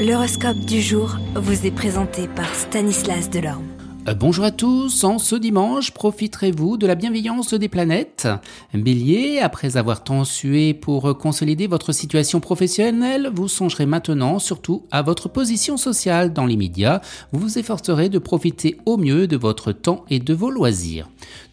L'horoscope 0.00 0.60
du 0.60 0.80
jour 0.80 1.18
vous 1.34 1.66
est 1.66 1.70
présenté 1.70 2.26
par 2.26 2.54
Stanislas 2.54 3.28
Delorme. 3.28 3.66
Euh, 4.08 4.14
bonjour 4.14 4.46
à 4.46 4.50
tous, 4.50 5.04
en 5.04 5.18
ce 5.18 5.36
dimanche, 5.36 5.90
profiterez-vous 5.90 6.78
de 6.78 6.86
la 6.86 6.94
bienveillance 6.94 7.52
des 7.52 7.68
planètes? 7.68 8.26
Bélier, 8.72 9.40
après 9.40 9.76
avoir 9.76 10.02
tant 10.02 10.24
sué 10.24 10.72
pour 10.72 11.18
consolider 11.18 11.66
votre 11.66 11.92
situation 11.92 12.40
professionnelle, 12.40 13.30
vous 13.34 13.46
songerez 13.46 13.84
maintenant 13.84 14.38
surtout 14.38 14.84
à 14.90 15.02
votre 15.02 15.28
position 15.28 15.76
sociale 15.76 16.32
dans 16.32 16.46
l'immédiat, 16.46 17.02
vous 17.32 17.40
vous 17.40 17.58
efforcerez 17.58 18.08
de 18.08 18.18
profiter 18.18 18.78
au 18.86 18.96
mieux 18.96 19.26
de 19.26 19.36
votre 19.36 19.70
temps 19.70 20.06
et 20.08 20.18
de 20.18 20.32
vos 20.32 20.50
loisirs. 20.50 21.10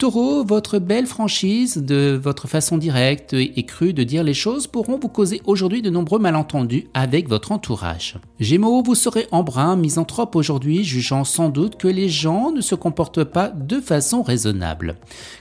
Taureau, 0.00 0.44
votre 0.44 0.78
belle 0.78 1.04
franchise 1.04 1.76
de 1.76 2.18
votre 2.20 2.48
façon 2.48 2.78
directe 2.78 3.34
et 3.34 3.62
crue 3.64 3.92
de 3.92 4.02
dire 4.02 4.24
les 4.24 4.32
choses 4.32 4.66
pourront 4.66 4.98
vous 4.98 5.10
causer 5.10 5.42
aujourd'hui 5.44 5.82
de 5.82 5.90
nombreux 5.90 6.18
malentendus 6.18 6.86
avec 6.94 7.28
votre 7.28 7.52
entourage. 7.52 8.16
Gémeaux, 8.38 8.82
vous 8.82 8.94
serez 8.94 9.26
embrun, 9.30 9.76
misanthrope 9.76 10.36
aujourd'hui, 10.36 10.84
jugeant 10.84 11.24
sans 11.24 11.50
doute 11.50 11.76
que 11.76 11.86
les 11.86 12.08
gens 12.08 12.50
ne 12.50 12.62
se 12.62 12.74
comportent 12.74 13.24
pas 13.24 13.48
de 13.50 13.78
façon 13.78 14.22
raisonnable. 14.22 14.96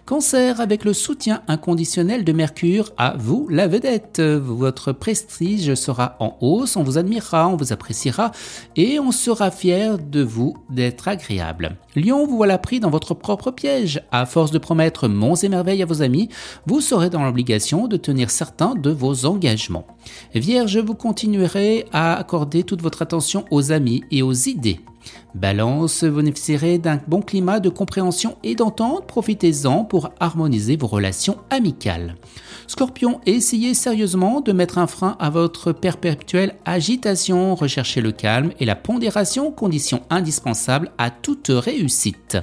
Cancer, 0.05 0.59
avec 0.59 0.84
le 0.84 0.91
soutien 0.91 1.41
inconditionnel 1.48 2.26
de 2.26 2.34
Mercure, 2.34 2.91
à 2.98 3.16
vous 3.17 3.48
la 3.50 3.70
vedette. 3.70 4.20
Votre 4.20 4.91
prestige 4.91 5.73
sera 5.76 6.17
en 6.20 6.36
hausse, 6.41 6.76
on 6.76 6.84
vous 6.84 6.98
admirera, 6.98 7.48
on 7.48 7.55
vous 7.55 7.72
appréciera 7.72 8.31
et 8.76 9.00
on 9.00 9.14
sera 9.14 9.52
fier 9.52 9.98
de 9.98 10.22
vous 10.22 10.58
d'être 10.70 11.08
agréable. 11.08 11.78
Lion, 11.95 12.28
vous 12.28 12.36
voilà 12.36 12.58
pris 12.58 12.81
dans 12.81 12.89
votre 12.89 13.14
propre 13.14 13.52
piège. 13.52 14.02
À 14.12 14.26
force 14.26 14.48
de 14.52 14.58
promettre 14.58 15.08
monts 15.08 15.35
et 15.35 15.49
merveilles 15.49 15.84
à 15.84 15.85
vos 15.85 16.02
amis, 16.02 16.30
vous 16.66 16.81
serez 16.81 17.09
dans 17.09 17.23
l'obligation 17.23 17.88
de 17.88 17.98
tenir 17.98 18.30
certains 18.30 18.75
de 18.75 18.91
vos 18.91 19.25
engagements. 19.25 19.88
Vierge, 20.34 20.77
vous 20.77 20.95
continuerez 20.95 21.85
à 21.91 22.17
accorder 22.17 22.63
toute 22.63 22.81
votre 22.81 23.02
attention 23.02 23.45
aux 23.52 23.72
amis 23.72 24.03
et 24.12 24.22
aux 24.22 24.34
idées. 24.34 24.80
Balance, 25.35 26.03
vous 26.03 26.17
bénéficierez 26.17 26.80
d'un 26.80 27.00
bon 27.08 27.22
climat 27.22 27.59
de 27.59 27.69
compréhension 27.69 28.38
et 28.44 28.55
d'entente, 28.55 29.05
profitez-en 29.05 29.83
pour 29.83 30.11
harmoniser 30.19 30.75
vos 30.75 30.88
relations 30.88 31.38
amicales. 31.50 32.16
Scorpion, 32.67 33.20
essayez 33.25 33.73
sérieusement 33.73 34.42
de 34.42 34.52
mettre 34.52 34.77
un 34.77 34.88
frein 34.88 35.16
à 35.20 35.30
votre 35.30 35.72
perpétuelle 35.72 36.55
agitation, 36.66 37.55
recherchez 37.55 38.02
le 38.02 38.11
calme 38.11 38.52
et 38.59 38.66
la 38.66 38.75
pondération, 38.75 39.52
condition 39.52 40.02
indispensable 40.09 40.92
à 40.97 41.09
toute 41.09 41.47
réussite. 41.50 42.38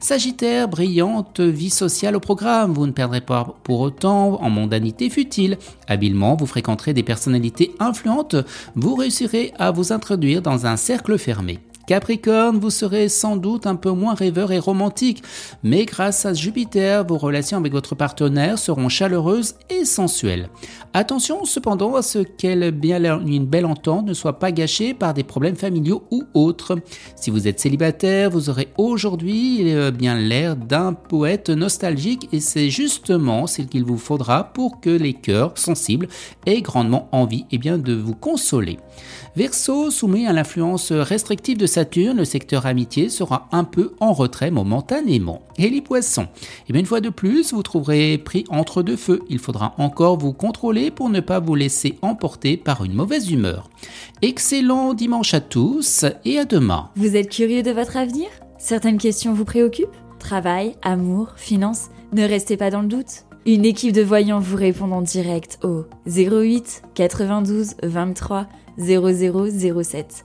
Sagittaire, 0.00 0.68
brillante 0.68 1.40
vie 1.40 1.70
sociale 1.70 2.16
au 2.16 2.20
programme, 2.20 2.72
vous 2.72 2.86
ne 2.86 2.92
perdrez 2.92 3.20
pas 3.20 3.54
pour 3.62 3.80
autant 3.80 4.42
en 4.42 4.50
mondanité 4.50 5.08
futile. 5.10 5.58
Habilement, 5.86 6.36
vous 6.36 6.46
fréquenterez 6.46 6.92
des 6.92 7.02
personnalités 7.02 7.74
influentes, 7.78 8.36
vous 8.74 8.94
réussirez 8.94 9.52
à 9.58 9.70
vous 9.70 9.92
introduire 9.92 10.42
dans 10.42 10.66
un 10.66 10.76
cercle 10.76 11.16
fermé. 11.18 11.60
Capricorne, 11.92 12.58
vous 12.58 12.70
serez 12.70 13.10
sans 13.10 13.36
doute 13.36 13.66
un 13.66 13.76
peu 13.76 13.90
moins 13.90 14.14
rêveur 14.14 14.50
et 14.50 14.58
romantique, 14.58 15.22
mais 15.62 15.84
grâce 15.84 16.24
à 16.24 16.32
Jupiter, 16.32 17.06
vos 17.06 17.18
relations 17.18 17.58
avec 17.58 17.70
votre 17.74 17.94
partenaire 17.94 18.58
seront 18.58 18.88
chaleureuses 18.88 19.56
et 19.68 19.84
sensuelles. 19.84 20.48
Attention 20.94 21.44
cependant 21.44 21.94
à 21.94 22.00
ce 22.00 22.20
qu'une 22.20 23.44
belle 23.44 23.66
entente 23.66 24.06
ne 24.06 24.14
soit 24.14 24.38
pas 24.38 24.52
gâchée 24.52 24.94
par 24.94 25.12
des 25.12 25.22
problèmes 25.22 25.56
familiaux 25.56 26.04
ou 26.10 26.24
autres. 26.32 26.78
Si 27.14 27.30
vous 27.30 27.46
êtes 27.46 27.60
célibataire, 27.60 28.30
vous 28.30 28.48
aurez 28.48 28.68
aujourd'hui 28.78 29.74
euh, 29.74 29.90
bien 29.90 30.16
l'air 30.16 30.56
d'un 30.56 30.94
poète 30.94 31.50
nostalgique 31.50 32.26
et 32.32 32.40
c'est 32.40 32.70
justement 32.70 33.46
ce 33.46 33.60
qu'il 33.60 33.84
vous 33.84 33.98
faudra 33.98 34.44
pour 34.44 34.80
que 34.80 34.88
les 34.88 35.12
cœurs 35.12 35.58
sensibles 35.58 36.08
aient 36.46 36.62
grandement 36.62 37.10
envie 37.12 37.44
eh 37.50 37.58
bien, 37.58 37.76
de 37.76 37.92
vous 37.92 38.14
consoler. 38.14 38.78
Verseau, 39.36 39.90
soumis 39.90 40.26
à 40.26 40.32
l'influence 40.32 40.92
restrictive 40.92 41.56
de 41.56 41.66
Le 41.96 42.24
secteur 42.24 42.66
amitié 42.66 43.08
sera 43.08 43.48
un 43.52 43.64
peu 43.64 43.92
en 44.00 44.12
retrait 44.12 44.50
momentanément. 44.50 45.42
Et 45.58 45.68
les 45.68 45.80
poissons 45.80 46.22
Et 46.22 46.66
eh 46.68 46.72
bien 46.72 46.80
une 46.80 46.86
fois 46.86 47.00
de 47.00 47.08
plus, 47.08 47.52
vous 47.52 47.62
trouverez 47.62 48.18
pris 48.18 48.44
entre 48.50 48.82
deux 48.82 48.96
feux. 48.96 49.22
Il 49.28 49.38
faudra 49.38 49.74
encore 49.78 50.18
vous 50.18 50.32
contrôler 50.32 50.90
pour 50.90 51.08
ne 51.08 51.20
pas 51.20 51.40
vous 51.40 51.54
laisser 51.54 51.98
emporter 52.02 52.56
par 52.56 52.84
une 52.84 52.94
mauvaise 52.94 53.30
humeur. 53.30 53.68
Excellent 54.22 54.94
dimanche 54.94 55.34
à 55.34 55.40
tous 55.40 56.04
et 56.24 56.38
à 56.38 56.44
demain. 56.44 56.90
Vous 56.96 57.16
êtes 57.16 57.30
curieux 57.30 57.62
de 57.62 57.70
votre 57.72 57.96
avenir? 57.96 58.28
Certaines 58.58 58.98
questions 58.98 59.34
vous 59.34 59.44
préoccupent? 59.44 59.88
Travail, 60.18 60.76
amour, 60.82 61.32
finances? 61.36 61.88
Ne 62.12 62.24
restez 62.24 62.56
pas 62.56 62.70
dans 62.70 62.82
le 62.82 62.88
doute. 62.88 63.24
Une 63.44 63.64
équipe 63.64 63.92
de 63.92 64.02
voyants 64.02 64.38
vous 64.38 64.56
répond 64.56 64.92
en 64.92 65.02
direct 65.02 65.58
au 65.64 65.84
08 66.06 66.82
92 66.94 67.74
23 67.82 68.46
0007. 68.78 70.24